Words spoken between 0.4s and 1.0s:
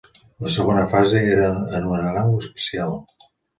La segona